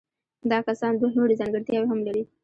دا 0.51 0.57
کسان 0.67 0.91
دوه 0.95 1.11
نورې 1.17 1.39
ځانګړتیاوې 1.41 1.87
هم 1.91 1.99
لري. 2.07 2.23